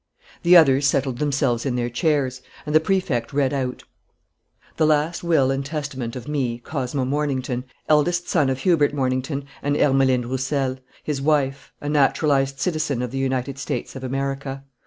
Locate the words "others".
0.57-0.87